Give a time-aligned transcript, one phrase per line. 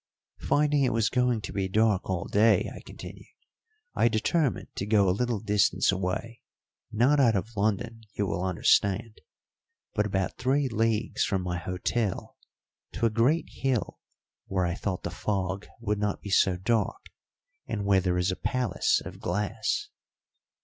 [0.39, 3.27] "Finding it was going to be dark all day," I continued,
[3.93, 6.41] "I determined to go a little distance away,
[6.91, 9.21] not out of London, you will understand,
[9.93, 12.35] but about three leagues from my hotel
[12.93, 13.99] to a great hill,
[14.47, 17.11] where I thought the fog would not be so dark,
[17.67, 19.89] and where there is a palace of glass."